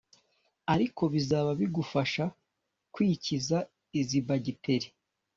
[0.73, 2.25] ariko bizaba bigufasha
[2.93, 3.57] kwikiza
[3.99, 4.87] izi bagiteri.